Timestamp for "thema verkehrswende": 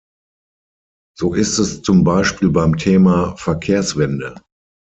2.75-4.33